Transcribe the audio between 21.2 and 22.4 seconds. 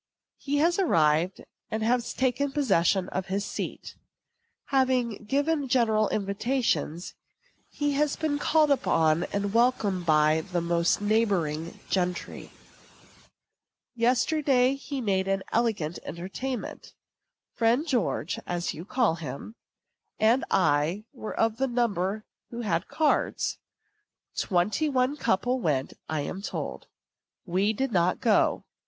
of the number